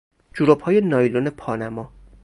[0.33, 1.91] جورابهای نایلون پانما